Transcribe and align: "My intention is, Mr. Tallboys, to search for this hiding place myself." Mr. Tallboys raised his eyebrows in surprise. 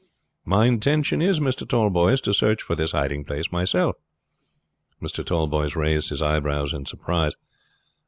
"My 0.45 0.65
intention 0.65 1.21
is, 1.21 1.39
Mr. 1.39 1.63
Tallboys, 1.69 2.21
to 2.21 2.33
search 2.33 2.63
for 2.63 2.75
this 2.75 2.91
hiding 2.91 3.23
place 3.23 3.51
myself." 3.51 3.97
Mr. 4.99 5.23
Tallboys 5.23 5.75
raised 5.75 6.09
his 6.09 6.23
eyebrows 6.23 6.73
in 6.73 6.87
surprise. 6.87 7.33